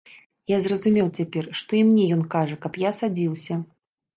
[0.51, 3.63] Я зразумеў цяпер, што і мне ён кажа, каб я садзіўся.